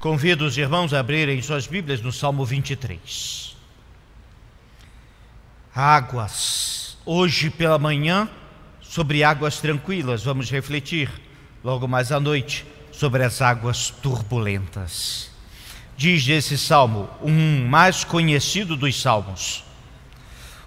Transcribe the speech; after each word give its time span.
Convido 0.00 0.44
os 0.44 0.56
irmãos 0.56 0.94
a 0.94 1.00
abrirem 1.00 1.42
suas 1.42 1.66
Bíblias 1.66 2.00
no 2.00 2.12
Salmo 2.12 2.44
23. 2.44 3.56
Águas. 5.74 6.96
Hoje 7.04 7.50
pela 7.50 7.80
manhã, 7.80 8.28
sobre 8.80 9.24
águas 9.24 9.58
tranquilas, 9.58 10.22
vamos 10.22 10.52
refletir. 10.52 11.10
Logo 11.64 11.88
mais 11.88 12.12
à 12.12 12.20
noite, 12.20 12.64
sobre 12.92 13.24
as 13.24 13.42
águas 13.42 13.90
turbulentas. 13.90 15.32
Diz 15.96 16.28
esse 16.28 16.56
salmo, 16.56 17.10
um 17.20 17.66
mais 17.66 18.04
conhecido 18.04 18.76
dos 18.76 19.02
salmos: 19.02 19.64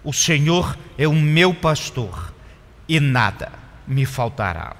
O 0.03 0.11
Senhor 0.11 0.77
é 0.97 1.07
o 1.07 1.13
meu 1.13 1.53
pastor 1.53 2.33
e 2.85 2.99
nada 2.99 3.53
me 3.87 4.05
faltará. 4.05 4.75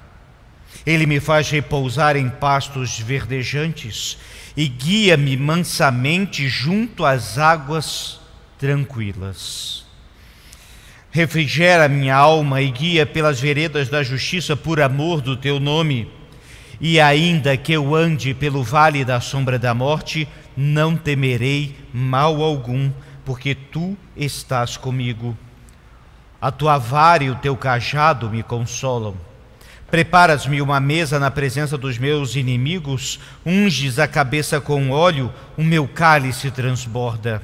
Ele 0.84 1.06
me 1.06 1.20
faz 1.20 1.50
repousar 1.50 2.16
em 2.16 2.28
pastos 2.28 2.98
verdejantes 2.98 4.18
e 4.56 4.66
guia-me 4.68 5.36
mansamente 5.36 6.48
junto 6.48 7.04
às 7.04 7.38
águas 7.38 8.20
tranquilas. 8.58 9.84
Refrigera 11.10 11.88
minha 11.88 12.16
alma 12.16 12.62
e 12.62 12.70
guia 12.70 13.04
pelas 13.04 13.38
veredas 13.38 13.88
da 13.88 14.02
justiça 14.02 14.56
por 14.56 14.80
amor 14.80 15.20
do 15.20 15.36
teu 15.36 15.60
nome. 15.60 16.10
E 16.80 16.98
ainda 16.98 17.56
que 17.56 17.72
eu 17.72 17.94
ande 17.94 18.34
pelo 18.34 18.62
vale 18.62 19.04
da 19.04 19.20
sombra 19.20 19.58
da 19.58 19.74
morte, 19.74 20.26
não 20.56 20.96
temerei 20.96 21.76
mal 21.92 22.42
algum, 22.42 22.90
porque 23.24 23.54
tu 23.54 23.96
estás 24.16 24.76
comigo. 24.76 25.36
A 26.40 26.50
tua 26.50 26.78
vara 26.78 27.22
e 27.22 27.30
o 27.30 27.36
teu 27.36 27.56
cajado 27.56 28.28
me 28.28 28.42
consolam. 28.42 29.14
Preparas-me 29.92 30.62
uma 30.62 30.80
mesa 30.80 31.20
na 31.20 31.30
presença 31.30 31.76
dos 31.76 31.98
meus 31.98 32.34
inimigos, 32.34 33.20
unges 33.44 33.98
a 33.98 34.08
cabeça 34.08 34.58
com 34.58 34.88
óleo, 34.88 35.30
o 35.54 35.62
meu 35.62 35.86
cálice 35.86 36.50
transborda. 36.50 37.42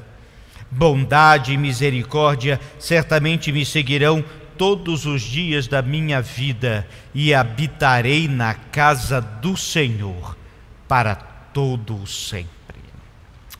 Bondade 0.71 1.53
e 1.53 1.57
misericórdia 1.57 2.59
certamente 2.79 3.51
me 3.51 3.63
seguirão 3.63 4.25
todos 4.57 5.05
os 5.05 5.21
dias 5.21 5.67
da 5.67 5.83
minha 5.83 6.23
vida 6.23 6.87
e 7.13 7.35
habitarei 7.35 8.27
na 8.27 8.55
casa 8.55 9.21
do 9.21 9.55
Senhor 9.55 10.35
para 10.87 11.13
todo 11.13 12.01
o 12.01 12.07
sempre. 12.07 12.49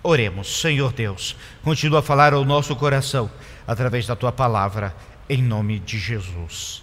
Oremos, 0.02 0.62
Senhor 0.62 0.94
Deus, 0.94 1.36
continua 1.62 2.00
a 2.00 2.02
falar 2.02 2.34
ao 2.34 2.44
nosso 2.44 2.76
coração 2.76 3.30
através 3.68 4.08
da 4.08 4.16
tua 4.16 4.32
palavra, 4.32 4.96
em 5.30 5.44
nome 5.44 5.78
de 5.78 6.00
Jesus. 6.00 6.82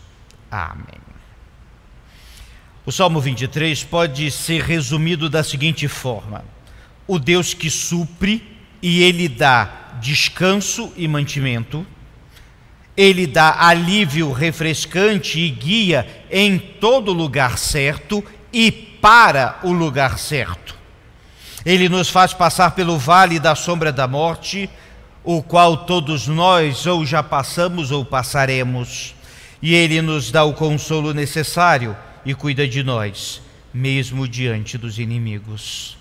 Amém. 0.48 1.05
O 2.86 2.92
Salmo 2.92 3.20
23 3.20 3.82
pode 3.82 4.30
ser 4.30 4.62
resumido 4.62 5.28
da 5.28 5.42
seguinte 5.42 5.88
forma: 5.88 6.44
O 7.04 7.18
Deus 7.18 7.52
que 7.52 7.68
supre 7.68 8.40
e 8.80 9.02
ele 9.02 9.28
dá 9.28 9.98
descanso 10.00 10.92
e 10.96 11.08
mantimento, 11.08 11.84
ele 12.96 13.26
dá 13.26 13.56
alívio 13.58 14.30
refrescante 14.30 15.40
e 15.40 15.50
guia 15.50 16.06
em 16.30 16.58
todo 16.58 17.12
lugar 17.12 17.58
certo 17.58 18.22
e 18.52 18.70
para 18.70 19.58
o 19.64 19.72
lugar 19.72 20.16
certo. 20.16 20.76
Ele 21.64 21.88
nos 21.88 22.08
faz 22.08 22.32
passar 22.32 22.70
pelo 22.70 22.96
vale 22.96 23.40
da 23.40 23.56
sombra 23.56 23.92
da 23.92 24.06
morte, 24.06 24.70
o 25.24 25.42
qual 25.42 25.78
todos 25.78 26.28
nós 26.28 26.86
ou 26.86 27.04
já 27.04 27.20
passamos 27.20 27.90
ou 27.90 28.04
passaremos, 28.04 29.12
e 29.60 29.74
ele 29.74 30.00
nos 30.00 30.30
dá 30.30 30.44
o 30.44 30.54
consolo 30.54 31.12
necessário 31.12 31.96
e 32.26 32.34
cuida 32.34 32.66
de 32.66 32.82
nós, 32.82 33.40
mesmo 33.72 34.26
diante 34.26 34.76
dos 34.76 34.98
inimigos. 34.98 35.96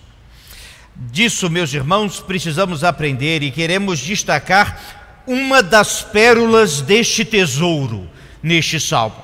Disso, 0.96 1.50
meus 1.50 1.72
irmãos, 1.72 2.20
precisamos 2.20 2.84
aprender 2.84 3.44
e 3.44 3.52
queremos 3.52 4.00
destacar 4.00 5.24
uma 5.28 5.62
das 5.62 6.02
pérolas 6.02 6.82
deste 6.82 7.24
tesouro 7.24 8.10
neste 8.42 8.80
salmo. 8.80 9.24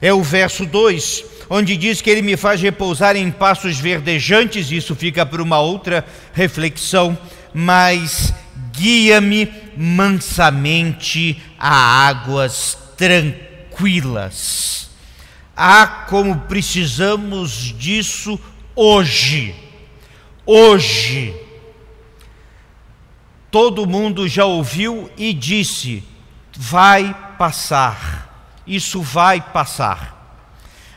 É 0.00 0.12
o 0.12 0.22
verso 0.22 0.66
2, 0.66 1.24
onde 1.48 1.74
diz 1.74 2.02
que 2.02 2.10
ele 2.10 2.20
me 2.20 2.36
faz 2.36 2.60
repousar 2.60 3.16
em 3.16 3.30
passos 3.30 3.78
verdejantes, 3.78 4.70
isso 4.70 4.94
fica 4.94 5.24
para 5.24 5.42
uma 5.42 5.58
outra 5.58 6.04
reflexão, 6.34 7.16
mas 7.54 8.34
guia-me 8.72 9.50
mansamente 9.74 11.40
a 11.58 12.08
águas 12.08 12.76
tranquilas. 12.96 14.85
Ah, 15.56 16.04
como 16.06 16.40
precisamos 16.40 17.50
disso 17.78 18.38
hoje. 18.74 19.54
Hoje. 20.44 21.34
Todo 23.50 23.86
mundo 23.86 24.28
já 24.28 24.44
ouviu 24.44 25.10
e 25.16 25.32
disse: 25.32 26.04
vai 26.54 27.16
passar. 27.38 28.60
Isso 28.66 29.00
vai 29.00 29.40
passar. 29.40 30.14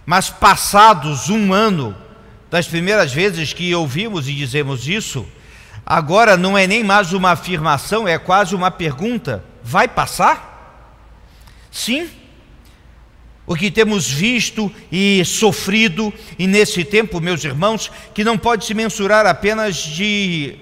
Mas 0.05 0.29
passados 0.29 1.29
um 1.29 1.53
ano 1.53 1.95
das 2.49 2.67
primeiras 2.67 3.13
vezes 3.13 3.53
que 3.53 3.73
ouvimos 3.73 4.27
e 4.27 4.33
dizemos 4.33 4.87
isso, 4.87 5.25
agora 5.85 6.35
não 6.35 6.57
é 6.57 6.67
nem 6.67 6.83
mais 6.83 7.13
uma 7.13 7.31
afirmação, 7.31 8.05
é 8.05 8.17
quase 8.17 8.53
uma 8.53 8.69
pergunta: 8.69 9.41
vai 9.63 9.87
passar? 9.87 10.47
Sim 11.71 12.18
o 13.49 13.55
que 13.55 13.71
temos 13.71 14.07
visto 14.07 14.71
e 14.91 15.25
sofrido, 15.25 16.13
e 16.37 16.45
nesse 16.45 16.85
tempo, 16.85 17.19
meus 17.19 17.43
irmãos, 17.43 17.91
que 18.13 18.23
não 18.23 18.37
pode 18.37 18.63
se 18.63 18.75
mensurar 18.75 19.25
apenas 19.25 19.75
de 19.75 20.55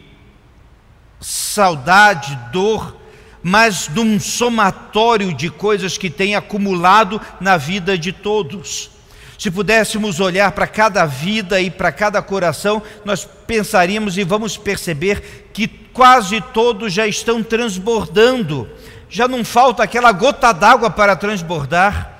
saudade, 1.20 2.40
dor, 2.54 2.96
mas 3.44 3.90
de 3.90 4.00
um 4.00 4.18
somatório 4.18 5.34
de 5.34 5.50
coisas 5.50 5.98
que 5.98 6.10
tem 6.10 6.34
acumulado 6.34 7.20
na 7.42 7.58
vida 7.58 7.98
de 7.98 8.14
todos. 8.14 8.90
Se 9.38 9.52
pudéssemos 9.52 10.22
olhar 10.22 10.54
para 10.54 10.66
cada 10.66 11.06
vida 11.06 11.60
e 11.60 11.70
para 11.70 11.92
cada 11.92 12.22
coração, 12.22 12.82
nós 13.04 13.28
pensaríamos 13.46 14.18
e 14.18 14.24
vamos 14.24 14.56
perceber 14.56 15.50
que 15.52 15.68
quase 15.68 16.40
todos 16.54 16.94
já 16.94 17.06
estão 17.06 17.44
transbordando, 17.44 18.66
já 19.10 19.28
não 19.28 19.44
falta 19.44 19.84
aquela 19.84 20.14
gota 20.14 20.54
d'água 20.54 20.90
para 20.90 21.18
transbordar. 21.18 22.17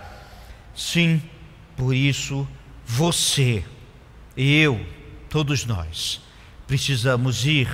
Sim, 0.78 1.20
por 1.76 1.92
isso 1.96 2.48
você, 2.86 3.66
eu, 4.38 4.80
todos 5.28 5.66
nós, 5.66 6.22
precisamos 6.68 7.48
ir 7.48 7.68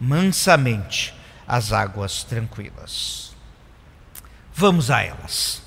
mansamente 0.00 1.14
às 1.46 1.72
águas 1.72 2.24
tranquilas. 2.24 3.36
Vamos 4.52 4.90
a 4.90 5.00
elas. 5.00 5.62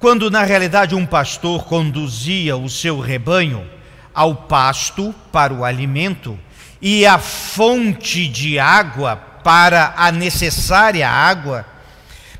Quando 0.00 0.28
na 0.28 0.42
realidade 0.42 0.96
um 0.96 1.06
pastor 1.06 1.64
conduzia 1.64 2.56
o 2.56 2.68
seu 2.68 2.98
rebanho 2.98 3.64
ao 4.12 4.34
pasto 4.34 5.14
para 5.30 5.54
o 5.54 5.64
alimento 5.64 6.36
e 6.82 7.06
à 7.06 7.20
fonte 7.20 8.26
de 8.26 8.58
água 8.58 9.14
para 9.14 9.94
a 9.96 10.10
necessária 10.10 11.08
água, 11.08 11.64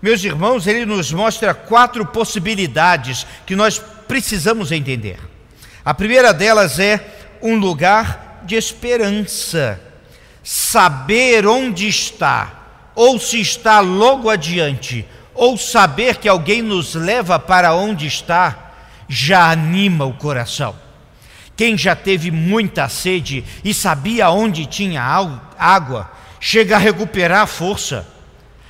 meus 0.00 0.22
irmãos, 0.22 0.66
ele 0.66 0.84
nos 0.84 1.12
mostra 1.12 1.54
quatro 1.54 2.04
possibilidades 2.06 3.26
que 3.46 3.56
nós 3.56 3.78
precisamos 3.78 4.70
entender. 4.70 5.18
A 5.84 5.94
primeira 5.94 6.32
delas 6.34 6.78
é 6.78 7.38
um 7.42 7.56
lugar 7.56 8.42
de 8.44 8.54
esperança. 8.54 9.80
Saber 10.42 11.46
onde 11.46 11.88
está, 11.88 12.90
ou 12.94 13.18
se 13.18 13.40
está 13.40 13.80
logo 13.80 14.30
adiante, 14.30 15.06
ou 15.34 15.56
saber 15.56 16.16
que 16.16 16.28
alguém 16.28 16.62
nos 16.62 16.94
leva 16.94 17.38
para 17.38 17.74
onde 17.74 18.06
está, 18.06 18.72
já 19.08 19.50
anima 19.50 20.04
o 20.04 20.14
coração. 20.14 20.76
Quem 21.56 21.76
já 21.76 21.96
teve 21.96 22.30
muita 22.30 22.88
sede 22.88 23.44
e 23.64 23.72
sabia 23.72 24.30
onde 24.30 24.66
tinha 24.66 25.02
água, 25.58 26.10
chega 26.38 26.76
a 26.76 26.78
recuperar 26.78 27.42
a 27.42 27.46
força 27.46 28.15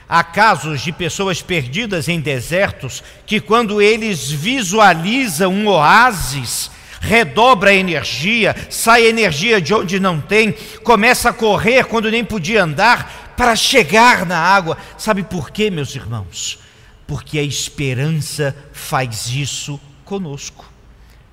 Há 0.08 0.22
casos 0.22 0.82
de 0.82 0.92
pessoas 0.92 1.42
perdidas 1.42 2.08
em 2.08 2.20
desertos 2.20 3.02
que, 3.26 3.40
quando 3.40 3.82
eles 3.82 4.30
visualizam 4.30 5.52
um 5.52 5.66
oásis, 5.66 6.70
redobra 7.00 7.70
a 7.70 7.74
energia, 7.74 8.54
sai 8.70 9.06
energia 9.06 9.60
de 9.60 9.74
onde 9.74 9.98
não 9.98 10.20
tem, 10.20 10.52
começa 10.84 11.30
a 11.30 11.32
correr 11.32 11.84
quando 11.86 12.10
nem 12.10 12.24
podia 12.24 12.62
andar 12.62 13.34
para 13.36 13.56
chegar 13.56 14.24
na 14.24 14.38
água. 14.38 14.78
Sabe 14.96 15.24
por 15.24 15.50
quê, 15.50 15.70
meus 15.70 15.94
irmãos? 15.94 16.58
Porque 17.06 17.38
a 17.38 17.42
esperança 17.42 18.56
faz 18.72 19.28
isso 19.28 19.80
conosco, 20.04 20.64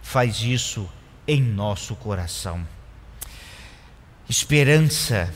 faz 0.01 0.41
isso 0.41 0.89
em 1.27 1.41
nosso 1.41 1.95
coração. 1.95 2.65
Esperança 4.27 5.33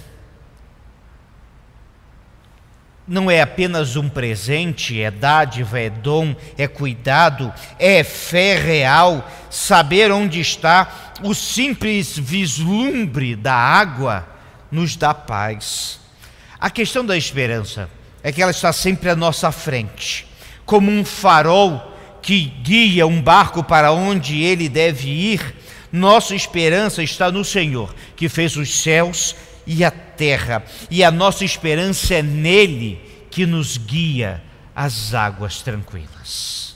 não 3.07 3.31
é 3.31 3.41
apenas 3.41 3.95
um 3.95 4.09
presente, 4.09 5.01
é 5.01 5.09
dádiva, 5.09 5.79
é 5.79 5.89
dom, 5.89 6.35
é 6.57 6.67
cuidado, 6.67 7.53
é 7.79 8.03
fé 8.03 8.59
real, 8.59 9.29
saber 9.49 10.11
onde 10.11 10.41
está 10.41 11.15
o 11.23 11.33
simples 11.33 12.17
vislumbre 12.17 13.35
da 13.35 13.55
água 13.55 14.27
nos 14.69 14.95
dá 14.95 15.13
paz. 15.13 15.99
A 16.59 16.69
questão 16.69 17.05
da 17.05 17.15
esperança 17.15 17.89
é 18.21 18.31
que 18.31 18.41
ela 18.41 18.51
está 18.51 18.73
sempre 18.73 19.09
à 19.09 19.15
nossa 19.15 19.51
frente, 19.51 20.27
como 20.65 20.91
um 20.91 21.05
farol 21.05 21.95
que 22.21 22.41
guia 22.61 23.07
um 23.07 23.21
barco 23.21 23.63
para 23.63 23.91
onde 23.91 24.43
ele 24.43 24.67
deve 24.67 25.09
ir. 25.09 25.55
Nossa 25.91 26.35
esperança 26.35 27.01
está 27.01 27.31
no 27.31 27.45
Senhor, 27.45 27.95
que 28.15 28.27
fez 28.27 28.57
os 28.57 28.81
céus 28.81 29.33
e 29.67 29.83
a 29.83 29.91
terra, 29.91 30.63
e 30.89 31.03
a 31.03 31.11
nossa 31.11 31.43
esperança 31.45 32.15
é 32.15 32.23
nele 32.23 32.99
que 33.29 33.45
nos 33.45 33.77
guia 33.77 34.41
às 34.75 35.13
águas 35.13 35.61
tranquilas. 35.61 36.75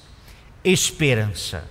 Esperança. 0.64 1.64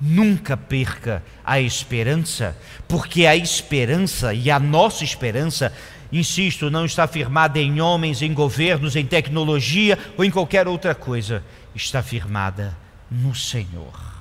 Nunca 0.00 0.56
perca 0.56 1.22
a 1.44 1.60
esperança, 1.60 2.56
porque 2.88 3.24
a 3.24 3.36
esperança 3.36 4.34
e 4.34 4.50
a 4.50 4.58
nossa 4.58 5.04
esperança 5.04 5.72
insisto, 6.12 6.70
não 6.70 6.84
está 6.84 7.06
firmada 7.06 7.58
em 7.58 7.80
homens, 7.80 8.20
em 8.20 8.34
governos, 8.34 8.94
em 8.94 9.06
tecnologia 9.06 9.98
ou 10.16 10.24
em 10.24 10.30
qualquer 10.30 10.68
outra 10.68 10.94
coisa, 10.94 11.42
está 11.74 12.02
firmada 12.02 12.76
no 13.10 13.34
Senhor. 13.34 14.11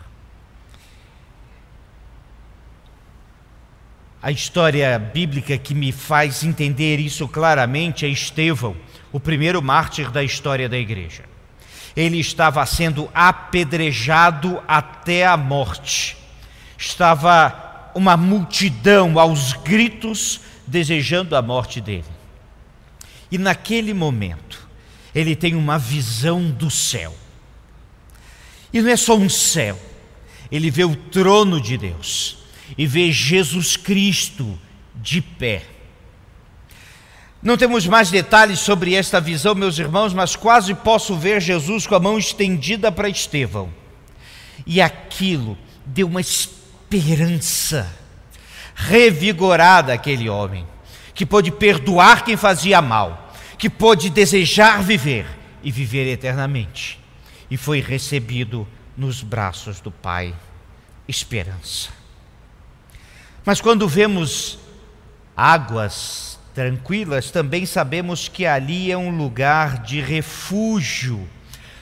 A 4.24 4.30
história 4.30 5.00
bíblica 5.00 5.58
que 5.58 5.74
me 5.74 5.92
faz 5.92 6.44
entender 6.44 7.00
isso 7.00 7.28
claramente 7.28 8.06
é 8.06 8.10
Estevão, 8.10 8.76
o 9.12 9.20
primeiro 9.20 9.64
mártir 9.64 10.12
da 10.12 10.24
história 10.24 10.70
da 10.70 10.78
igreja. 10.78 11.24
Ele 11.96 12.20
estava 12.20 12.64
sendo 12.68 13.10
apedrejado 13.16 14.62
até 14.68 15.26
a 15.26 15.36
morte. 15.36 16.16
Estava 16.78 17.90
uma 17.96 18.16
multidão 18.16 19.20
aos 19.20 19.54
gritos 19.54 20.42
desejando 20.68 21.36
a 21.36 21.42
morte 21.42 21.82
dele. 21.82 22.06
E 23.32 23.40
naquele 23.40 23.92
momento, 23.92 24.68
ele 25.16 25.36
tem 25.36 25.56
uma 25.56 25.80
visão 25.80 26.52
do 26.52 26.70
céu. 26.70 27.16
E 28.72 28.82
não 28.82 28.92
é 28.92 28.96
só 28.96 29.18
um 29.18 29.28
céu, 29.28 29.80
ele 30.52 30.70
vê 30.70 30.84
o 30.84 30.96
trono 30.96 31.60
de 31.60 31.76
Deus 31.76 32.41
e 32.78 32.86
vê 32.88 33.12
Jesus 33.12 33.76
Cristo 33.76 34.58
de 34.96 35.22
pé. 35.22 35.64
Não 37.42 37.58
temos 37.58 37.88
mais 37.88 38.12
detalhes 38.12 38.60
sobre 38.60 38.94
esta 38.94 39.20
visão, 39.20 39.56
meus 39.56 39.80
irmãos, 39.80 40.14
mas 40.14 40.36
quase 40.36 40.76
posso 40.76 41.16
ver 41.16 41.42
Jesus 41.42 41.88
com 41.88 41.96
a 41.96 42.00
mão 42.00 42.18
estendida 42.18 42.92
para 42.92 43.10
Estevão. 43.10 43.74
E 44.66 44.80
aquilo 44.80 45.58
deu 45.86 46.08
uma 46.08 46.22
esperança 46.22 47.92
revigorada 48.76 49.94
aquele 49.94 50.30
homem, 50.30 50.68
que 51.14 51.26
pôde 51.26 51.52
perdoar 51.52 52.24
quem 52.24 52.38
fazia 52.38 52.82
mal, 52.82 53.34
que 53.58 53.70
pôde 53.70 54.10
desejar 54.10 54.84
viver 54.84 55.26
e 55.64 55.72
viver 55.72 56.08
eternamente. 56.12 57.00
E 57.50 57.58
foi 57.58 57.82
recebido 57.82 58.68
nos 58.96 59.22
braços 59.24 59.80
do 59.80 59.92
Pai. 59.92 60.34
Esperança. 61.08 62.01
Mas 63.46 63.60
quando 63.60 63.88
vemos 63.88 64.60
águas 65.36 66.40
tranquilas, 66.54 67.32
também 67.32 67.66
sabemos 67.66 68.28
que 68.28 68.46
ali 68.46 68.92
é 68.92 68.98
um 68.98 69.16
lugar 69.16 69.82
de 69.84 70.00
refúgio. 70.00 71.28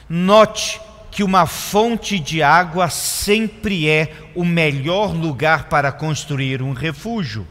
Note 0.08 0.80
que 1.10 1.22
uma 1.22 1.46
fonte 1.46 2.18
de 2.18 2.42
água 2.42 2.88
sempre 2.88 3.88
é 3.88 4.12
o 4.34 4.44
melhor 4.44 5.14
lugar 5.14 5.68
para 5.68 5.90
construir 5.90 6.62
um 6.62 6.72
refúgio. 6.72 7.46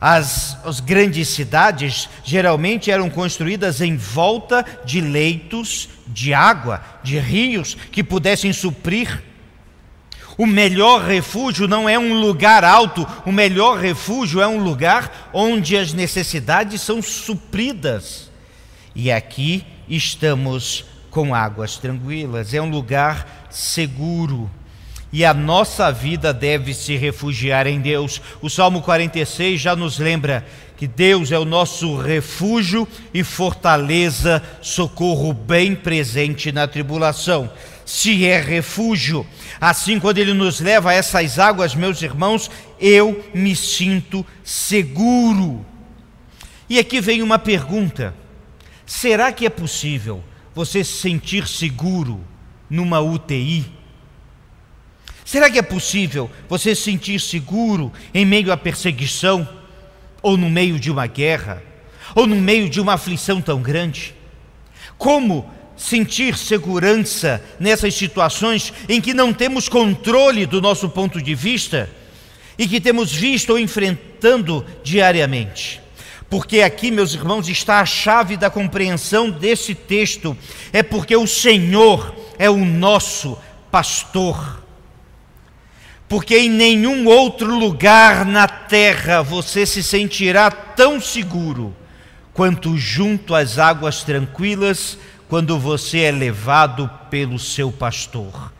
As, 0.00 0.56
as, 0.64 0.80
grandes 0.80 1.28
cidades 1.28 2.08
geralmente 2.24 2.90
eram 2.90 3.10
construídas 3.10 3.82
em 3.82 3.96
volta 3.96 4.64
de 4.82 4.98
leitos 4.98 5.90
de 6.06 6.32
água, 6.32 6.82
de 7.02 7.18
rios 7.18 7.74
que 7.92 8.02
pudessem 8.02 8.50
suprir. 8.50 9.22
O 10.40 10.46
melhor 10.46 11.02
refúgio 11.02 11.68
não 11.68 11.86
é 11.86 11.98
um 11.98 12.18
lugar 12.18 12.64
alto, 12.64 13.06
o 13.26 13.30
melhor 13.30 13.78
refúgio 13.78 14.40
é 14.40 14.48
um 14.48 14.56
lugar 14.56 15.28
onde 15.34 15.76
as 15.76 15.92
necessidades 15.92 16.80
são 16.80 17.02
supridas. 17.02 18.30
E 18.94 19.12
aqui 19.12 19.62
estamos 19.86 20.86
com 21.10 21.34
águas 21.34 21.76
tranquilas, 21.76 22.54
é 22.54 22.62
um 22.62 22.70
lugar 22.70 23.48
seguro. 23.50 24.50
E 25.12 25.26
a 25.26 25.34
nossa 25.34 25.92
vida 25.92 26.32
deve 26.32 26.72
se 26.72 26.96
refugiar 26.96 27.66
em 27.66 27.78
Deus. 27.78 28.22
O 28.40 28.48
Salmo 28.48 28.80
46 28.80 29.60
já 29.60 29.76
nos 29.76 29.98
lembra 29.98 30.46
que 30.74 30.86
Deus 30.86 31.30
é 31.30 31.38
o 31.38 31.44
nosso 31.44 31.98
refúgio 31.98 32.88
e 33.12 33.22
fortaleza, 33.22 34.42
socorro 34.62 35.34
bem 35.34 35.74
presente 35.74 36.50
na 36.50 36.66
tribulação. 36.66 37.50
Se 37.90 38.24
é 38.24 38.40
refúgio, 38.40 39.26
assim 39.60 39.98
quando 39.98 40.18
Ele 40.18 40.32
nos 40.32 40.60
leva 40.60 40.90
a 40.90 40.94
essas 40.94 41.40
águas, 41.40 41.74
meus 41.74 42.00
irmãos, 42.00 42.48
eu 42.78 43.28
me 43.34 43.56
sinto 43.56 44.24
seguro. 44.44 45.66
E 46.68 46.78
aqui 46.78 47.00
vem 47.00 47.20
uma 47.20 47.36
pergunta: 47.36 48.14
será 48.86 49.32
que 49.32 49.44
é 49.44 49.50
possível 49.50 50.22
você 50.54 50.84
se 50.84 51.00
sentir 51.00 51.48
seguro 51.48 52.24
numa 52.70 53.00
UTI? 53.00 53.66
Será 55.24 55.50
que 55.50 55.58
é 55.58 55.62
possível 55.62 56.30
você 56.48 56.76
se 56.76 56.82
sentir 56.82 57.20
seguro 57.20 57.92
em 58.14 58.24
meio 58.24 58.52
à 58.52 58.56
perseguição, 58.56 59.48
ou 60.22 60.36
no 60.36 60.48
meio 60.48 60.78
de 60.78 60.92
uma 60.92 61.08
guerra, 61.08 61.60
ou 62.14 62.24
no 62.24 62.36
meio 62.36 62.70
de 62.70 62.80
uma 62.80 62.94
aflição 62.94 63.42
tão 63.42 63.60
grande? 63.60 64.14
Como 64.96 65.58
sentir 65.80 66.36
segurança 66.36 67.42
nessas 67.58 67.94
situações 67.94 68.72
em 68.88 69.00
que 69.00 69.14
não 69.14 69.32
temos 69.32 69.68
controle 69.68 70.46
do 70.46 70.60
nosso 70.60 70.88
ponto 70.88 71.20
de 71.20 71.34
vista 71.34 71.88
e 72.58 72.68
que 72.68 72.80
temos 72.80 73.12
visto 73.12 73.50
ou 73.50 73.58
enfrentando 73.58 74.64
diariamente? 74.84 75.80
porque 76.30 76.62
aqui, 76.62 76.92
meus 76.92 77.12
irmãos, 77.12 77.48
está 77.48 77.80
a 77.80 77.84
chave 77.84 78.36
da 78.36 78.48
compreensão 78.48 79.28
desse 79.28 79.74
texto. 79.74 80.36
É 80.72 80.80
porque 80.80 81.16
o 81.16 81.26
Senhor 81.26 82.14
é 82.38 82.48
o 82.48 82.64
nosso 82.64 83.36
pastor. 83.68 84.62
Porque 86.08 86.38
em 86.38 86.48
nenhum 86.48 87.06
outro 87.06 87.58
lugar 87.58 88.24
na 88.24 88.46
terra 88.46 89.22
você 89.22 89.66
se 89.66 89.82
sentirá 89.82 90.52
tão 90.52 91.00
seguro 91.00 91.74
quanto 92.32 92.78
junto 92.78 93.34
às 93.34 93.58
águas 93.58 94.04
tranquilas, 94.04 94.96
quando 95.30 95.56
você 95.60 96.00
é 96.00 96.10
levado 96.10 96.90
pelo 97.08 97.38
seu 97.38 97.70
pastor, 97.70 98.52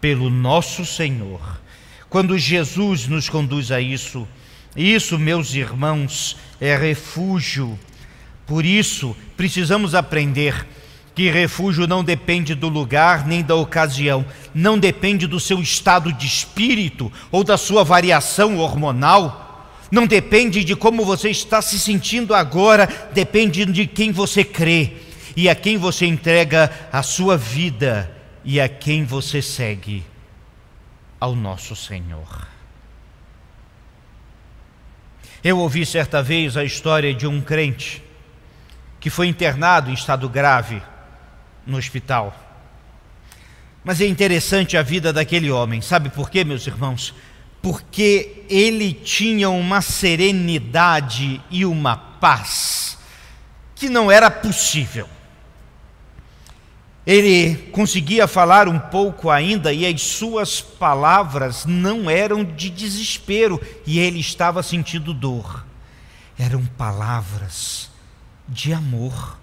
pelo 0.00 0.28
nosso 0.28 0.84
Senhor. 0.84 1.60
Quando 2.10 2.36
Jesus 2.36 3.06
nos 3.06 3.28
conduz 3.28 3.70
a 3.70 3.80
isso, 3.80 4.26
isso, 4.76 5.16
meus 5.16 5.54
irmãos, 5.54 6.36
é 6.60 6.76
refúgio. 6.76 7.78
Por 8.44 8.64
isso, 8.64 9.16
precisamos 9.36 9.94
aprender 9.94 10.66
que 11.14 11.30
refúgio 11.30 11.86
não 11.86 12.02
depende 12.02 12.56
do 12.56 12.68
lugar 12.68 13.24
nem 13.24 13.40
da 13.40 13.54
ocasião, 13.54 14.26
não 14.52 14.76
depende 14.76 15.28
do 15.28 15.38
seu 15.38 15.60
estado 15.60 16.12
de 16.12 16.26
espírito 16.26 17.10
ou 17.30 17.44
da 17.44 17.56
sua 17.56 17.84
variação 17.84 18.58
hormonal, 18.58 19.70
não 19.92 20.08
depende 20.08 20.64
de 20.64 20.74
como 20.74 21.04
você 21.04 21.30
está 21.30 21.62
se 21.62 21.78
sentindo 21.78 22.34
agora, 22.34 22.88
depende 23.12 23.64
de 23.64 23.86
quem 23.86 24.10
você 24.10 24.42
crê 24.42 25.03
e 25.36 25.48
a 25.48 25.54
quem 25.54 25.76
você 25.76 26.06
entrega 26.06 26.70
a 26.92 27.02
sua 27.02 27.36
vida 27.36 28.10
e 28.44 28.60
a 28.60 28.68
quem 28.68 29.04
você 29.04 29.40
segue 29.40 30.04
ao 31.18 31.34
nosso 31.34 31.74
Senhor. 31.74 32.46
Eu 35.42 35.58
ouvi 35.58 35.84
certa 35.84 36.22
vez 36.22 36.56
a 36.56 36.64
história 36.64 37.12
de 37.14 37.26
um 37.26 37.40
crente 37.40 38.02
que 39.00 39.10
foi 39.10 39.26
internado 39.26 39.90
em 39.90 39.94
estado 39.94 40.28
grave 40.28 40.80
no 41.66 41.76
hospital. 41.76 42.34
Mas 43.84 44.00
é 44.00 44.06
interessante 44.06 44.76
a 44.76 44.82
vida 44.82 45.12
daquele 45.12 45.50
homem, 45.50 45.82
sabe 45.82 46.08
por 46.08 46.30
quê, 46.30 46.42
meus 46.44 46.66
irmãos? 46.66 47.14
Porque 47.60 48.44
ele 48.48 48.94
tinha 48.94 49.50
uma 49.50 49.82
serenidade 49.82 51.40
e 51.50 51.66
uma 51.66 51.96
paz 51.96 52.98
que 53.74 53.90
não 53.90 54.10
era 54.10 54.30
possível. 54.30 55.06
Ele 57.06 57.54
conseguia 57.70 58.26
falar 58.26 58.66
um 58.66 58.78
pouco 58.78 59.28
ainda 59.28 59.72
e 59.72 59.86
as 59.86 60.00
suas 60.00 60.60
palavras 60.60 61.66
não 61.66 62.08
eram 62.08 62.42
de 62.42 62.70
desespero 62.70 63.60
e 63.86 63.98
ele 63.98 64.20
estava 64.20 64.62
sentindo 64.62 65.12
dor. 65.12 65.66
Eram 66.38 66.64
palavras 66.64 67.90
de 68.48 68.72
amor, 68.72 69.38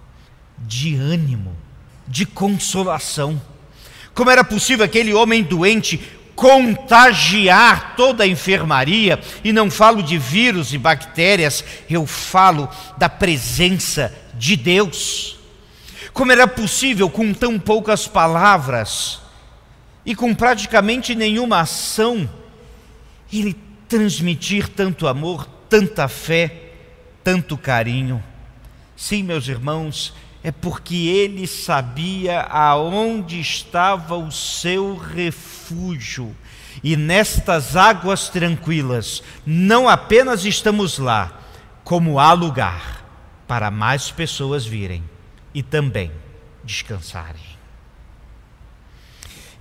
de 0.57 0.95
ânimo, 0.95 1.55
de 2.07 2.25
consolação. 2.25 3.39
Como 4.13 4.29
era 4.29 4.43
possível 4.43 4.83
aquele 4.83 5.13
homem 5.13 5.43
doente 5.43 5.99
contagiar 6.35 7.95
toda 7.95 8.23
a 8.23 8.27
enfermaria, 8.27 9.19
e 9.43 9.53
não 9.53 9.69
falo 9.69 10.01
de 10.01 10.17
vírus 10.17 10.73
e 10.73 10.77
bactérias, 10.79 11.63
eu 11.87 12.07
falo 12.07 12.67
da 12.97 13.07
presença 13.07 14.11
de 14.33 14.55
Deus. 14.55 15.37
Como 16.13 16.31
era 16.31 16.47
possível, 16.47 17.09
com 17.09 17.33
tão 17.33 17.57
poucas 17.57 18.07
palavras 18.07 19.21
e 20.05 20.15
com 20.15 20.35
praticamente 20.35 21.15
nenhuma 21.15 21.61
ação, 21.61 22.29
ele 23.31 23.55
transmitir 23.87 24.67
tanto 24.67 25.07
amor, 25.07 25.47
tanta 25.69 26.07
fé, 26.07 26.73
tanto 27.23 27.57
carinho? 27.57 28.21
Sim, 28.95 29.23
meus 29.23 29.47
irmãos, 29.47 30.13
é 30.43 30.51
porque 30.51 30.95
ele 30.95 31.47
sabia 31.47 32.41
aonde 32.41 33.39
estava 33.39 34.17
o 34.17 34.31
seu 34.31 34.97
refúgio. 34.97 36.35
E 36.83 36.97
nestas 36.97 37.75
águas 37.75 38.27
tranquilas, 38.27 39.23
não 39.45 39.87
apenas 39.87 40.45
estamos 40.45 40.97
lá, 40.97 41.39
como 41.83 42.19
há 42.19 42.33
lugar 42.33 43.05
para 43.47 43.71
mais 43.71 44.11
pessoas 44.11 44.65
virem 44.65 45.10
e 45.53 45.61
também 45.61 46.11
descansarem. 46.63 47.41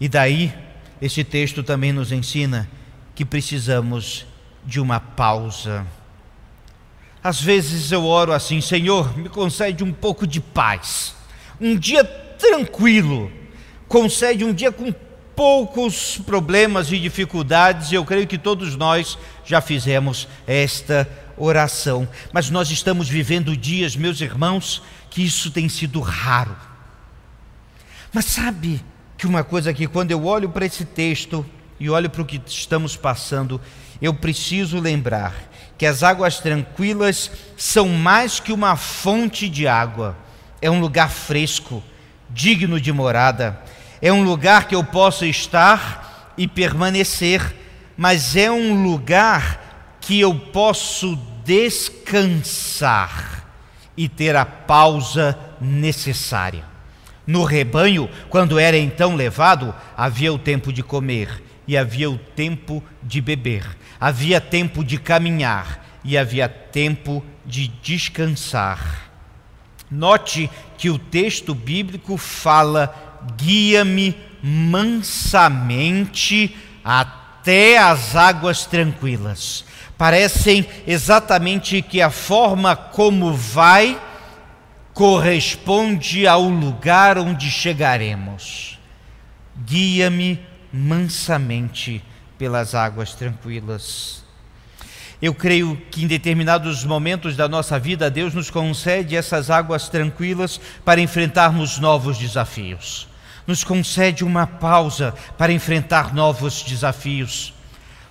E 0.00 0.09
daí, 0.09 0.52
esse 1.00 1.23
texto 1.25 1.62
também 1.62 1.92
nos 1.92 2.12
ensina 2.12 2.68
que 3.14 3.25
precisamos 3.25 4.26
de 4.64 4.80
uma 4.80 5.00
pausa. 5.00 5.87
Às 7.23 7.40
vezes 7.40 7.92
eu 7.92 8.04
oro 8.06 8.32
assim, 8.32 8.61
Senhor, 8.61 9.16
me 9.16 9.28
concede 9.28 9.85
um 9.85 9.92
pouco 9.92 10.26
de 10.26 10.40
paz, 10.40 11.14
um 11.61 11.76
dia 11.76 12.02
tranquilo, 12.02 13.30
concede 13.87 14.44
um 14.44 14.54
dia 14.54 14.73
com 14.73 14.90
poucos 15.37 16.18
problemas 16.18 16.92
e 16.92 16.99
dificuldades, 16.99 17.92
e 17.92 17.94
eu 17.94 18.04
creio 18.04 18.26
que 18.26 18.38
todos 18.38 18.76
nós 18.76 19.18
já 19.44 19.61
fizemos 19.61 20.28
esta 20.47 21.09
oração. 21.37 22.09
Mas 22.32 22.50
nós 22.50 22.70
estamos 22.70 23.09
vivendo 23.09 23.56
dias, 23.56 23.97
meus 23.97 24.20
irmãos, 24.20 24.82
que 25.11 25.23
isso 25.23 25.50
tem 25.50 25.69
sido 25.69 26.00
raro. 26.00 26.57
Mas 28.12 28.26
sabe 28.26 28.83
que 29.19 29.26
uma 29.26 29.43
coisa 29.45 29.75
que 29.75 29.87
quando 29.87 30.12
eu 30.12 30.25
olho 30.25 30.49
para 30.49 30.64
esse 30.64 30.85
texto 30.85 31.45
e 31.79 31.90
olho 31.90 32.09
para 32.09 32.23
o 32.23 32.25
que 32.25 32.40
estamos 32.47 32.97
passando, 32.97 33.61
eu 34.00 34.14
preciso 34.14 34.79
lembrar 34.79 35.35
que 35.76 35.85
as 35.85 36.02
águas 36.02 36.38
tranquilas 36.38 37.31
são 37.57 37.88
mais 37.88 38.38
que 38.38 38.52
uma 38.52 38.76
fonte 38.76 39.49
de 39.49 39.67
água, 39.67 40.17
é 40.62 40.71
um 40.71 40.81
lugar 40.81 41.11
fresco, 41.11 41.83
digno 42.29 42.81
de 42.81 42.93
morada, 42.93 43.61
é 44.00 44.12
um 44.12 44.23
lugar 44.23 44.69
que 44.69 44.75
eu 44.75 44.85
posso 44.85 45.25
estar 45.25 46.33
e 46.37 46.47
permanecer, 46.47 47.57
mas 47.97 48.37
é 48.37 48.50
um 48.50 48.83
lugar 48.85 49.99
que 50.00 50.21
eu 50.21 50.35
posso 50.35 51.19
descansar 51.45 53.39
e 53.97 54.09
ter 54.09 54.37
a 54.37 54.44
pausa 54.44 55.38
necessária. 55.61 56.64
No 57.26 57.44
rebanho, 57.44 58.09
quando 58.28 58.59
era 58.59 58.76
então 58.76 59.14
levado, 59.14 59.75
havia 59.97 60.32
o 60.32 60.38
tempo 60.38 60.73
de 60.73 60.82
comer 60.82 61.42
e 61.66 61.76
havia 61.76 62.11
o 62.11 62.18
tempo 62.18 62.82
de 63.02 63.20
beber, 63.20 63.64
havia 64.00 64.40
tempo 64.40 64.82
de 64.82 64.99
caminhar 64.99 65.87
e 66.02 66.18
havia 66.18 66.49
tempo 66.49 67.25
de 67.44 67.68
descansar. 67.68 69.11
Note 69.90 70.50
que 70.78 70.88
o 70.90 70.99
texto 70.99 71.54
bíblico 71.54 72.16
fala: 72.16 73.20
guia-me 73.37 74.16
mansamente 74.42 75.37
até 76.82 77.19
as 77.78 78.14
águas 78.16 78.66
tranquilas 78.66 79.64
parecem 80.00 80.66
exatamente 80.87 81.82
que 81.82 82.00
a 82.00 82.09
forma 82.09 82.75
como 82.75 83.35
vai 83.35 84.00
corresponde 84.94 86.26
ao 86.26 86.49
lugar 86.49 87.18
onde 87.18 87.50
chegaremos. 87.50 88.78
Guia-me 89.66 90.40
mansamente 90.73 92.02
pelas 92.38 92.75
águas 92.75 93.14
tranquilas. 93.14 94.25
Eu 95.20 95.35
creio 95.35 95.76
que 95.90 96.02
em 96.02 96.06
determinados 96.06 96.82
momentos 96.82 97.37
da 97.37 97.47
nossa 97.47 97.78
vida, 97.78 98.11
Deus 98.11 98.32
nos 98.32 98.49
concede 98.49 99.14
essas 99.14 99.50
águas 99.50 99.90
tranquilas 99.90 100.59
para 100.82 101.02
enfrentarmos 101.02 101.78
novos 101.78 102.16
desafios. 102.16 103.10
Nos 103.47 103.64
concede 103.64 104.25
uma 104.25 104.47
pausa 104.47 105.14
para 105.37 105.52
enfrentar 105.52 106.14
novos 106.14 106.62
desafios. 106.62 107.54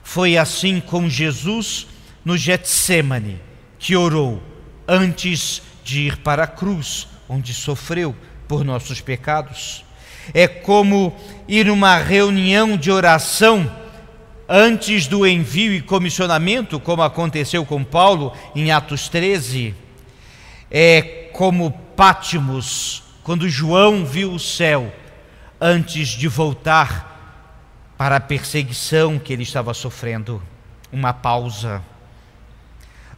Foi 0.03 0.37
assim 0.37 0.79
com 0.79 1.09
Jesus 1.09 1.87
no 2.25 2.35
Getsemane, 2.35 3.39
que 3.77 3.95
orou 3.95 4.41
antes 4.87 5.61
de 5.83 6.07
ir 6.07 6.17
para 6.17 6.43
a 6.43 6.47
cruz, 6.47 7.07
onde 7.27 7.53
sofreu 7.53 8.15
por 8.47 8.63
nossos 8.63 8.99
pecados. 9.01 9.85
É 10.33 10.47
como 10.47 11.15
ir 11.47 11.67
numa 11.67 11.97
reunião 11.97 12.75
de 12.75 12.91
oração 12.91 13.71
antes 14.47 15.05
do 15.05 15.27
envio 15.27 15.73
e 15.73 15.81
comissionamento, 15.81 16.79
como 16.79 17.03
aconteceu 17.03 17.63
com 17.63 17.83
Paulo 17.83 18.33
em 18.55 18.71
Atos 18.71 19.07
13. 19.07 19.75
É 20.71 21.29
como 21.33 21.71
Pátimos, 21.95 23.03
quando 23.23 23.49
João 23.49 24.05
viu 24.05 24.31
o 24.33 24.39
céu 24.39 24.91
antes 25.59 26.09
de 26.09 26.27
voltar 26.27 27.09
para 27.97 28.15
a 28.15 28.19
perseguição 28.21 29.19
que 29.19 29.33
ele 29.33 29.43
estava 29.43 29.73
sofrendo, 29.73 30.41
uma 30.91 31.13
pausa, 31.13 31.81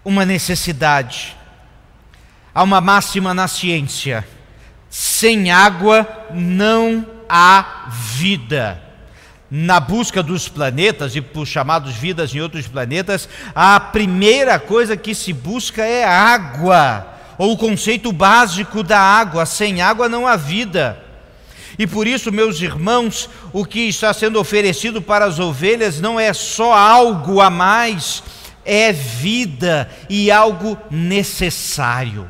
uma 0.03 0.25
necessidade. 0.25 1.37
Há 2.53 2.63
uma 2.63 2.81
máxima 2.81 3.33
na 3.33 3.47
ciência: 3.47 4.27
sem 4.89 5.51
água 5.51 6.07
não 6.33 7.05
há 7.29 7.87
vida. 7.89 8.81
Na 9.49 9.81
busca 9.81 10.23
dos 10.23 10.47
planetas 10.47 11.15
e 11.15 11.21
por 11.21 11.45
chamados 11.45 11.93
vidas 11.93 12.33
em 12.33 12.39
outros 12.39 12.67
planetas, 12.67 13.27
a 13.53 13.79
primeira 13.79 14.57
coisa 14.57 14.95
que 14.95 15.13
se 15.13 15.33
busca 15.33 15.83
é 15.83 16.05
água, 16.05 17.05
ou 17.37 17.51
o 17.51 17.57
conceito 17.57 18.11
básico 18.11 18.81
da 18.81 18.99
água: 18.99 19.45
sem 19.45 19.81
água 19.81 20.09
não 20.09 20.25
há 20.25 20.35
vida. 20.35 21.10
E 21.77 21.87
por 21.87 22.07
isso, 22.07 22.31
meus 22.31 22.61
irmãos, 22.61 23.29
o 23.53 23.65
que 23.65 23.81
está 23.81 24.13
sendo 24.13 24.39
oferecido 24.39 25.01
para 25.01 25.25
as 25.25 25.39
ovelhas 25.39 25.99
não 25.99 26.19
é 26.19 26.33
só 26.33 26.73
algo 26.73 27.39
a 27.41 27.49
mais, 27.49 28.23
é 28.65 28.91
vida 28.91 29.89
e 30.09 30.31
algo 30.31 30.77
necessário. 30.89 32.29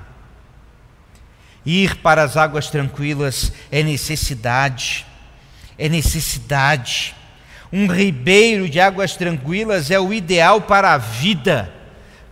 Ir 1.65 1.98
para 1.98 2.24
as 2.24 2.38
águas 2.38 2.69
tranquilas 2.69 3.51
é 3.71 3.83
necessidade, 3.83 5.05
é 5.77 5.88
necessidade. 5.88 7.15
Um 7.71 7.88
ribeiro 7.88 8.67
de 8.67 8.79
águas 8.79 9.15
tranquilas 9.15 9.91
é 9.91 10.00
o 10.00 10.13
ideal 10.13 10.62
para 10.62 10.93
a 10.93 10.98
vida, 10.98 11.71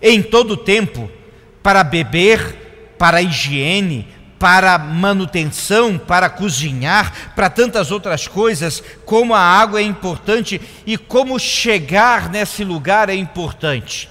em 0.01 0.21
todo 0.21 0.51
o 0.51 0.57
tempo, 0.57 1.09
para 1.61 1.83
beber, 1.83 2.95
para 2.97 3.17
a 3.17 3.21
higiene, 3.21 4.07
para 4.39 4.77
manutenção, 4.77 5.97
para 5.97 6.29
cozinhar, 6.29 7.33
para 7.35 7.49
tantas 7.49 7.91
outras 7.91 8.25
coisas, 8.25 8.81
como 9.05 9.35
a 9.35 9.41
água 9.41 9.81
é 9.81 9.83
importante 9.83 10.61
e 10.85 10.97
como 10.97 11.37
chegar 11.37 12.29
nesse 12.29 12.63
lugar 12.63 13.09
é 13.09 13.15
importante. 13.15 14.09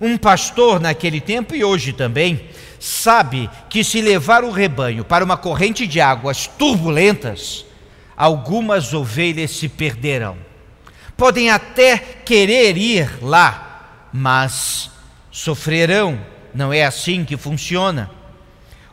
Um 0.00 0.16
pastor 0.16 0.80
naquele 0.80 1.20
tempo 1.20 1.54
e 1.54 1.62
hoje 1.62 1.92
também 1.92 2.48
sabe 2.80 3.50
que 3.68 3.84
se 3.84 4.00
levar 4.00 4.44
o 4.44 4.50
rebanho 4.50 5.04
para 5.04 5.24
uma 5.24 5.36
corrente 5.36 5.86
de 5.86 6.00
águas 6.00 6.46
turbulentas, 6.46 7.66
algumas 8.16 8.94
ovelhas 8.94 9.50
se 9.50 9.68
perderão. 9.68 10.38
Podem 11.16 11.50
até 11.50 11.98
querer 11.98 12.76
ir 12.76 13.22
lá, 13.22 14.08
mas 14.12 14.90
sofrerão. 15.30 16.18
Não 16.54 16.72
é 16.72 16.84
assim 16.84 17.24
que 17.24 17.36
funciona. 17.36 18.10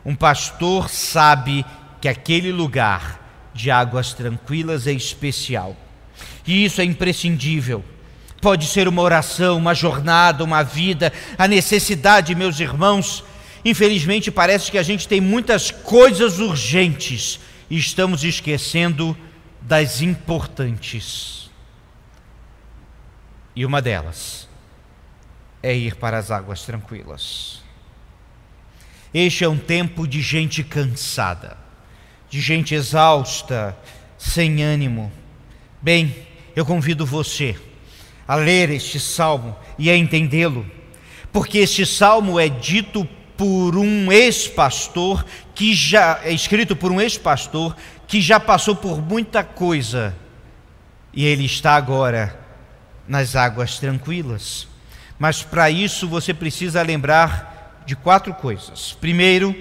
Um 0.04 0.14
pastor 0.14 0.90
sabe 0.90 1.64
que 2.00 2.08
aquele 2.08 2.52
lugar 2.52 3.20
de 3.54 3.70
águas 3.70 4.12
tranquilas 4.12 4.86
é 4.86 4.92
especial. 4.92 5.76
E 6.46 6.64
isso 6.64 6.80
é 6.80 6.84
imprescindível. 6.84 7.84
Pode 8.40 8.66
ser 8.66 8.86
uma 8.86 9.00
oração, 9.00 9.56
uma 9.56 9.74
jornada, 9.74 10.44
uma 10.44 10.62
vida, 10.62 11.12
a 11.38 11.48
necessidade, 11.48 12.34
meus 12.34 12.60
irmãos. 12.60 13.24
Infelizmente, 13.64 14.30
parece 14.30 14.70
que 14.70 14.76
a 14.76 14.82
gente 14.82 15.08
tem 15.08 15.20
muitas 15.20 15.70
coisas 15.70 16.38
urgentes 16.38 17.40
e 17.70 17.78
estamos 17.78 18.22
esquecendo 18.22 19.16
das 19.62 20.02
importantes. 20.02 21.50
E 23.56 23.64
uma 23.64 23.80
delas 23.80 24.46
é 25.62 25.74
ir 25.74 25.96
para 25.96 26.18
as 26.18 26.30
águas 26.30 26.62
tranquilas. 26.62 27.62
Este 29.14 29.44
é 29.44 29.48
um 29.48 29.56
tempo 29.56 30.08
de 30.08 30.20
gente 30.20 30.64
cansada, 30.64 31.56
de 32.28 32.40
gente 32.40 32.74
exausta, 32.74 33.76
sem 34.18 34.60
ânimo. 34.60 35.12
Bem, 35.80 36.12
eu 36.56 36.66
convido 36.66 37.06
você 37.06 37.56
a 38.26 38.34
ler 38.34 38.70
este 38.70 38.98
salmo 38.98 39.56
e 39.78 39.88
a 39.88 39.96
entendê-lo, 39.96 40.68
porque 41.32 41.58
este 41.58 41.86
salmo 41.86 42.40
é 42.40 42.48
dito 42.48 43.08
por 43.36 43.76
um 43.76 44.10
ex-pastor 44.10 45.24
que 45.54 45.72
já 45.74 46.20
é 46.24 46.32
escrito 46.32 46.74
por 46.74 46.90
um 46.90 47.00
ex-pastor 47.00 47.76
que 48.08 48.20
já 48.20 48.40
passou 48.40 48.74
por 48.74 49.00
muita 49.00 49.44
coisa 49.44 50.12
e 51.12 51.24
ele 51.24 51.44
está 51.44 51.76
agora 51.76 52.36
nas 53.06 53.36
águas 53.36 53.78
tranquilas. 53.78 54.66
Mas 55.20 55.40
para 55.44 55.70
isso 55.70 56.08
você 56.08 56.34
precisa 56.34 56.82
lembrar 56.82 57.53
de 57.86 57.96
quatro 57.96 58.32
coisas. 58.34 58.96
Primeiro, 59.00 59.54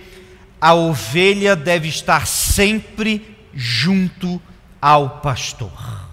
a 0.60 0.74
ovelha 0.74 1.56
deve 1.56 1.88
estar 1.88 2.26
sempre 2.26 3.36
junto 3.54 4.42
ao 4.82 5.20
pastor. 5.22 6.10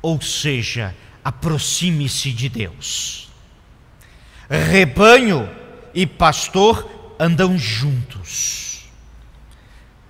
Ou 0.00 0.20
seja, 0.20 0.94
aproxime-se 1.24 2.32
de 2.32 2.48
Deus. 2.48 3.28
Rebanho 4.48 5.48
e 5.92 6.06
pastor 6.06 6.88
andam 7.18 7.58
juntos. 7.58 8.88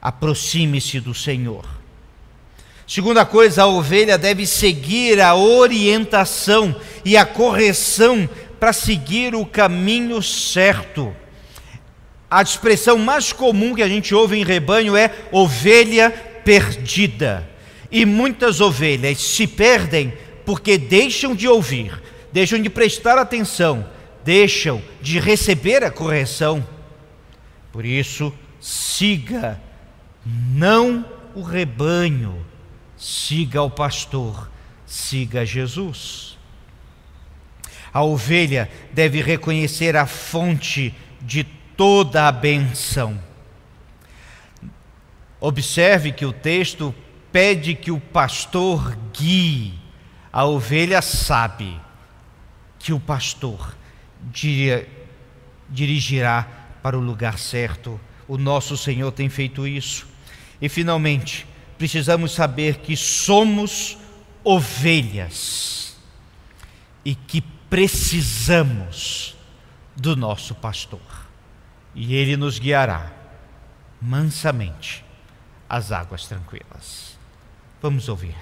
Aproxime-se 0.00 1.00
do 1.00 1.12
Senhor. 1.12 1.66
Segunda 2.86 3.26
coisa, 3.26 3.64
a 3.64 3.66
ovelha 3.66 4.16
deve 4.16 4.46
seguir 4.46 5.20
a 5.20 5.34
orientação 5.34 6.74
e 7.04 7.16
a 7.16 7.26
correção 7.26 8.28
para 8.58 8.72
seguir 8.72 9.34
o 9.34 9.46
caminho 9.46 10.22
certo. 10.22 11.14
A 12.30 12.42
expressão 12.42 12.98
mais 12.98 13.32
comum 13.32 13.74
que 13.74 13.82
a 13.82 13.88
gente 13.88 14.14
ouve 14.14 14.38
em 14.38 14.44
rebanho 14.44 14.96
é 14.96 15.14
ovelha 15.32 16.10
perdida. 16.44 17.48
E 17.90 18.04
muitas 18.04 18.60
ovelhas 18.60 19.18
se 19.18 19.46
perdem 19.46 20.12
porque 20.44 20.76
deixam 20.78 21.34
de 21.34 21.48
ouvir, 21.48 22.02
deixam 22.32 22.60
de 22.60 22.68
prestar 22.70 23.18
atenção, 23.18 23.86
deixam 24.24 24.82
de 25.00 25.18
receber 25.18 25.84
a 25.84 25.90
correção. 25.90 26.66
Por 27.72 27.84
isso, 27.84 28.32
siga 28.60 29.60
não 30.24 31.04
o 31.34 31.42
rebanho, 31.42 32.44
siga 32.96 33.62
o 33.62 33.70
pastor, 33.70 34.50
siga 34.86 35.46
Jesus. 35.46 36.37
A 37.98 38.02
ovelha 38.02 38.70
deve 38.92 39.20
reconhecer 39.20 39.96
a 39.96 40.06
fonte 40.06 40.94
de 41.20 41.42
toda 41.76 42.28
a 42.28 42.30
benção. 42.32 43.20
Observe 45.40 46.12
que 46.12 46.24
o 46.24 46.32
texto 46.32 46.94
pede 47.32 47.74
que 47.74 47.90
o 47.90 47.98
pastor 47.98 48.96
guie 49.12 49.78
a 50.32 50.44
ovelha 50.44 51.02
sabe 51.02 51.76
que 52.78 52.92
o 52.92 53.00
pastor 53.00 53.76
dirigirá 55.68 56.46
para 56.80 56.96
o 56.96 57.00
lugar 57.00 57.40
certo. 57.40 58.00
O 58.28 58.38
nosso 58.38 58.76
Senhor 58.76 59.10
tem 59.10 59.28
feito 59.28 59.66
isso. 59.66 60.06
E 60.62 60.68
finalmente, 60.68 61.44
precisamos 61.76 62.30
saber 62.30 62.76
que 62.76 62.96
somos 62.96 63.98
ovelhas 64.44 65.96
e 67.04 67.16
que 67.16 67.42
precisamos 67.68 69.36
do 69.96 70.16
nosso 70.16 70.54
pastor. 70.54 71.00
E 71.94 72.14
ele 72.14 72.36
nos 72.36 72.58
guiará 72.58 73.12
mansamente 74.00 75.04
às 75.68 75.90
águas 75.90 76.26
tranquilas. 76.26 77.18
Vamos 77.82 78.08
ouvir. 78.08 78.36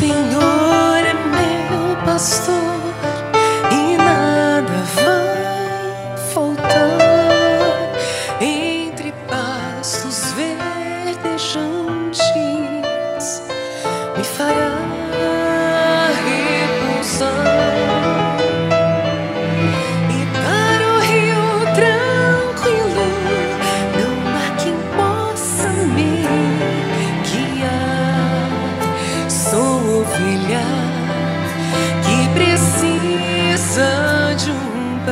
Senhor 0.00 1.04
é 1.04 1.12
meu 1.12 1.94
pastor. 2.06 2.69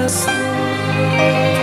coração. 0.09 1.58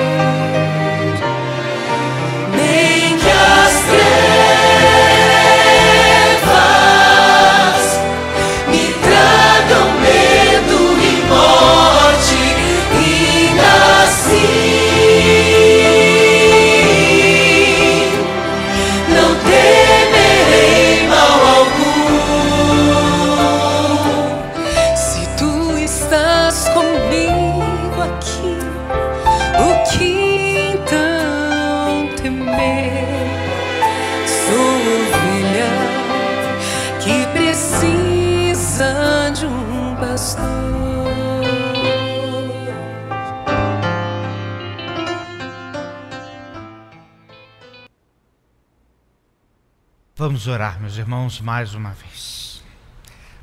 Vamos 50.18 50.48
orar, 50.48 50.82
meus 50.82 50.98
irmãos, 50.98 51.40
mais 51.40 51.76
uma 51.76 51.92
vez. 51.92 52.64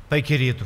Pai 0.09 0.21
querido, 0.21 0.65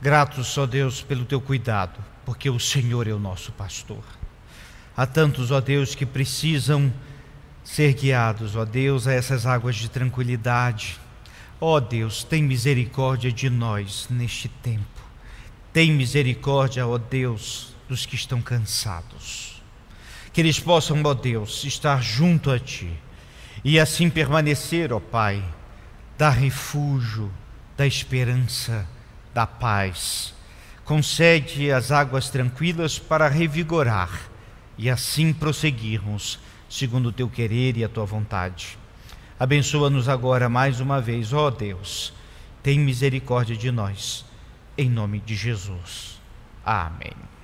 gratos 0.00 0.46
só 0.46 0.64
Deus 0.64 1.02
pelo 1.02 1.24
teu 1.24 1.40
cuidado, 1.40 2.02
porque 2.24 2.48
o 2.48 2.58
Senhor 2.58 3.06
é 3.06 3.12
o 3.12 3.18
nosso 3.18 3.52
pastor. 3.52 4.02
Há 4.96 5.06
tantos, 5.06 5.50
ó 5.50 5.60
Deus, 5.60 5.94
que 5.94 6.06
precisam 6.06 6.90
ser 7.68 7.92
guiados, 7.92 8.56
ó 8.56 8.64
Deus, 8.64 9.06
a 9.06 9.12
essas 9.12 9.44
águas 9.44 9.76
de 9.76 9.90
tranquilidade. 9.90 10.98
Ó 11.60 11.78
Deus, 11.78 12.24
tem 12.24 12.42
misericórdia 12.42 13.30
de 13.30 13.50
nós 13.50 14.06
neste 14.08 14.48
tempo. 14.48 15.02
Tem 15.70 15.92
misericórdia, 15.92 16.86
ó 16.86 16.96
Deus, 16.96 17.76
dos 17.86 18.06
que 18.06 18.14
estão 18.14 18.40
cansados. 18.40 19.62
Que 20.32 20.40
eles 20.40 20.58
possam, 20.58 21.02
ó 21.04 21.12
Deus, 21.12 21.62
estar 21.64 22.02
junto 22.02 22.50
a 22.50 22.58
Ti 22.58 22.90
e 23.62 23.78
assim 23.78 24.08
permanecer, 24.08 24.90
ó 24.90 24.98
Pai, 24.98 25.44
da 26.16 26.30
refúgio, 26.30 27.30
da 27.76 27.86
esperança, 27.86 28.88
da 29.34 29.46
paz. 29.46 30.32
Concede 30.86 31.70
as 31.70 31.92
águas 31.92 32.30
tranquilas 32.30 32.98
para 32.98 33.28
revigorar 33.28 34.30
e 34.78 34.88
assim 34.88 35.34
prosseguirmos 35.34 36.40
segundo 36.68 37.06
o 37.06 37.12
teu 37.12 37.28
querer 37.28 37.76
e 37.76 37.84
a 37.84 37.88
tua 37.88 38.04
vontade. 38.04 38.78
Abençoa-nos 39.38 40.08
agora 40.08 40.48
mais 40.48 40.80
uma 40.80 41.00
vez, 41.00 41.32
ó 41.32 41.50
Deus. 41.50 42.12
Tem 42.62 42.78
misericórdia 42.78 43.56
de 43.56 43.70
nós. 43.70 44.24
Em 44.76 44.90
nome 44.90 45.20
de 45.20 45.34
Jesus. 45.34 46.20
Amém. 46.64 47.37